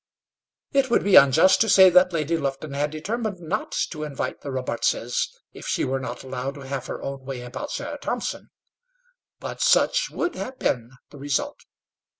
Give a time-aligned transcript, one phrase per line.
[0.71, 4.49] It would be unjust to say that Lady Lufton had determined not to invite the
[4.49, 8.49] Robartses if she were not allowed to have her own way about Sarah Thompson.
[9.39, 11.65] But such would have been the result.